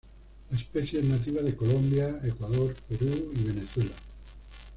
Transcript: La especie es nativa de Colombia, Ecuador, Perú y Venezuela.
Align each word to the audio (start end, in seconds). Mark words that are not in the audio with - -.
La 0.49 0.57
especie 0.57 0.97
es 0.99 1.05
nativa 1.05 1.43
de 1.43 1.55
Colombia, 1.55 2.19
Ecuador, 2.23 2.73
Perú 2.89 3.31
y 3.35 3.43
Venezuela. 3.43 3.91